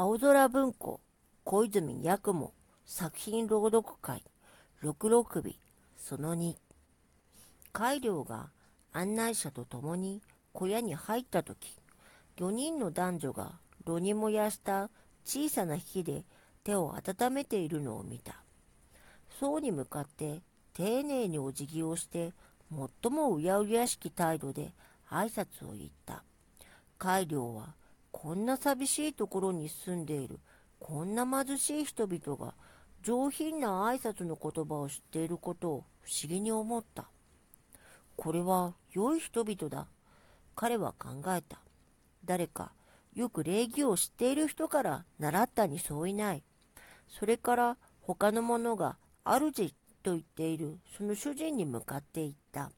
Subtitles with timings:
[0.00, 1.00] 青空文庫
[1.42, 2.52] 小泉八雲
[2.86, 4.22] 作品朗読会
[4.80, 5.58] 六六日
[5.96, 6.54] その2
[7.72, 8.50] 海良が
[8.92, 10.22] 案内者と共に
[10.52, 11.74] 小屋に入った時
[12.36, 13.54] 4人の男女が
[13.86, 14.88] 炉に燃やした
[15.24, 16.22] 小さな火で
[16.62, 18.44] 手を温めているのを見た。
[19.40, 20.42] 僧に向かって
[20.74, 22.32] 丁寧にお辞儀をして
[23.02, 24.70] 最もうやうやしき態度で
[25.10, 26.22] 挨拶を言った。
[26.98, 27.74] 海良は
[28.20, 30.40] こんな寂しいところに住んでいる
[30.80, 32.54] こんな貧しい人々が
[33.00, 37.08] 上品な挨拶の言葉を知っていることを不思議に思った。
[38.16, 39.86] これは良い人々だ。
[40.56, 41.60] 彼は考えた。
[42.24, 42.72] 誰か
[43.14, 46.42] よく礼儀を知っている人から習ったにそういない。
[47.06, 49.52] それから他の者が主
[50.02, 52.72] と言っているその主人に向かって言った。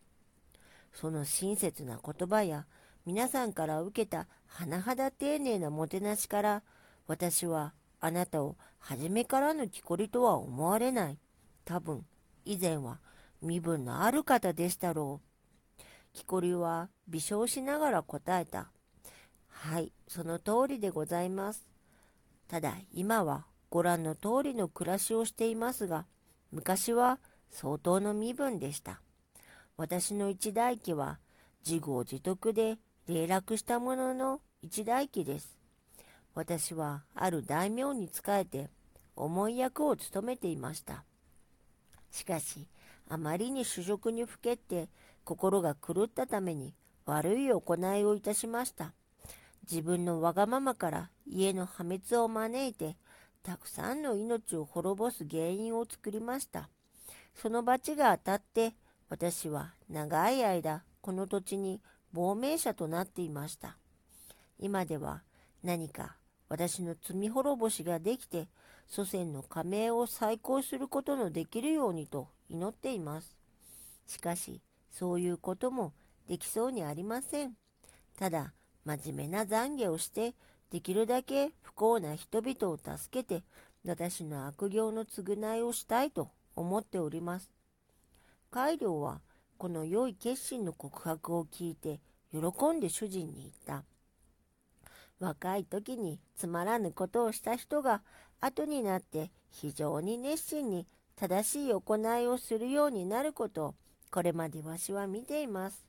[0.92, 2.66] その親切な言葉や
[3.06, 6.62] 皆さんから受けた甚だ丁寧なもてなしから、
[7.06, 11.18] 私はあなたを初めからの木こりとは思われない。
[11.64, 12.04] 多分、
[12.44, 13.00] 以前は
[13.42, 15.82] 身分のある方でしたろう。
[16.12, 18.70] 木こりは微笑しながら答えた。
[19.48, 21.66] はい、その通りでございます。
[22.48, 26.06] ただ、今はご覧の通りの暮らしをしていますが、
[26.50, 27.20] 昔は
[27.50, 29.00] 相当の身分でした。
[29.76, 31.20] 私の一代記は
[31.64, 35.56] 自業自得で霊落したものの一代記です。
[36.34, 38.70] 私はある大名に仕えて
[39.16, 41.04] 重い役を務めていました。
[42.10, 42.68] しかし、
[43.08, 44.88] あまりに主食にふけって
[45.24, 46.74] 心が狂ったために
[47.06, 48.92] 悪い行いをいたしました。
[49.70, 52.96] 自分のわがままから家の破滅を招いて、
[53.42, 56.68] たくさんの命を滅ぼす原因を作りました。
[57.34, 58.74] その罰が当たって、
[59.08, 61.80] 私は長い間この土地に
[62.12, 63.76] 亡命者となっていました。
[64.58, 65.22] 今では
[65.62, 66.16] 何か
[66.48, 68.48] 私の罪滅ぼしができて、
[68.88, 73.36] 祖先の加盟を再興することのできるようにと祈っています。
[74.06, 75.92] しかし、そういうことも
[76.26, 77.54] できそうにありません。
[78.18, 78.52] ただ、
[78.84, 80.34] 真面目な懺悔をして、
[80.70, 83.44] できるだけ不幸な人々を助けて、
[83.86, 87.50] 私の悪行の償いをしたいと思っております。
[88.50, 89.20] カイリョウは
[89.60, 92.00] この良い決心の告白を聞いて
[92.32, 92.38] 喜
[92.72, 93.84] んで主人に言った。
[95.18, 98.00] 若い時につまらぬことをした人が
[98.40, 103.74] 後になって非常に熱心に正しい行いをするようになることを
[104.10, 105.84] これまでわしは見ています。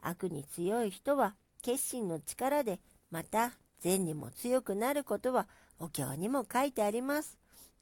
[0.00, 2.78] 悪に強い人は決心の力で
[3.10, 3.50] また
[3.80, 5.48] 善にも強くなることは
[5.80, 7.36] お経にも書いてあります。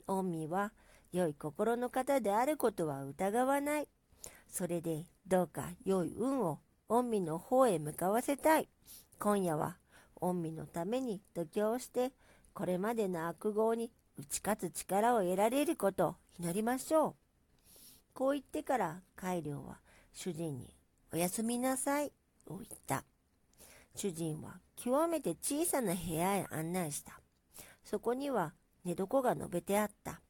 [0.07, 0.73] 御身は
[1.13, 3.89] 良い心の方であることは疑わない。
[4.51, 8.69] それでどうか良い運を御身の方へ向かわせたい。
[9.19, 9.77] 今夜は
[10.21, 12.13] 御身のために度胸をして、
[12.55, 17.15] これまでの悪号に打ち勝つ力を得られることを祈りましょう。
[18.15, 19.79] こう言ってから海良は
[20.15, 20.73] 主人に
[21.13, 22.13] おやすみなさい
[22.47, 23.05] を言った。
[23.95, 27.21] 主人は極めて小さな部屋へ案内した。
[27.85, 28.55] そこには
[28.85, 30.21] 寝床が述べてあった。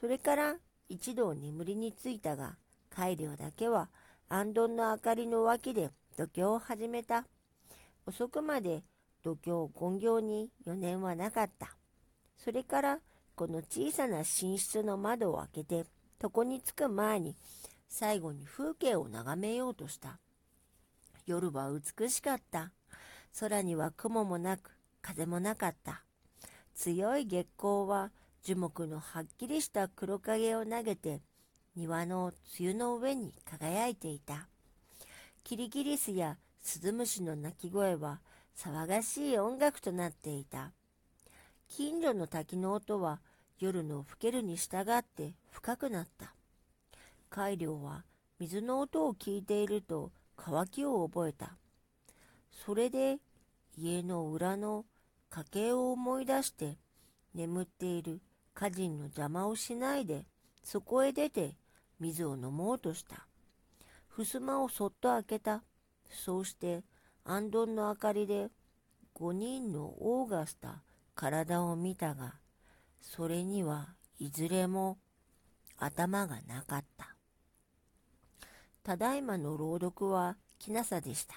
[0.00, 0.56] それから
[0.88, 2.56] 一度眠りについたが、
[2.94, 3.88] 海良だけは
[4.28, 7.24] 安頓の明かりの脇で度胸を始めた。
[8.06, 8.82] 遅くまで
[9.22, 11.76] 度胸権行に4年はなかった。
[12.36, 12.98] それから
[13.34, 14.24] この小さな寝
[14.58, 15.84] 室の窓を開けて
[16.22, 17.36] 床に着く前に
[17.88, 20.18] 最後に風景を眺めようとした。
[21.26, 22.72] 夜は美しかった。
[23.38, 26.02] 空には雲もなく風もなかった。
[26.74, 28.10] 強い月光は
[28.42, 31.20] 樹木のはっきりした黒影を投げて
[31.76, 34.48] 庭の梅雨の上に輝いていた。
[35.44, 38.20] キリギリスやスズムシの鳴き声は
[38.56, 40.72] 騒がしい音楽となっていた。
[41.68, 43.20] 近所の滝の音は
[43.58, 46.34] 夜の更けるに従って深くなった。
[47.28, 48.04] カイリョウは
[48.40, 51.56] 水の音を聞いていると乾きを覚えた。
[52.64, 53.18] それで
[53.78, 54.84] 家の裏の
[55.30, 56.76] 家計を思い出して
[57.34, 58.20] 眠っている
[58.54, 60.24] 家人の邪魔をしないで
[60.62, 61.56] そこへ出て
[61.98, 63.26] 水を飲もうとした。
[64.16, 65.62] 襖をそっと開けた。
[66.08, 66.82] そうして
[67.24, 68.48] 安頓の明かりで
[69.14, 70.82] 5人のオーガスタ
[71.14, 72.34] 体を見たが、
[73.00, 74.98] それにはいずれも
[75.76, 77.14] 頭がなかった。
[78.82, 81.34] ただいまの朗読はきなさでした。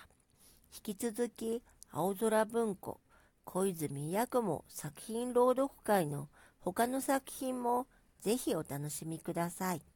[0.73, 1.61] 引き続き
[1.91, 2.99] 青空文庫
[3.43, 6.29] 小泉八雲作品朗読会の
[6.59, 7.87] 他の作品も
[8.23, 9.92] ぜひお楽しみください。